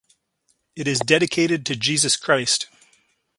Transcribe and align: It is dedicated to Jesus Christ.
It 0.75 0.87
is 0.87 0.97
dedicated 1.01 1.63
to 1.67 1.75
Jesus 1.75 2.17
Christ. 2.17 2.65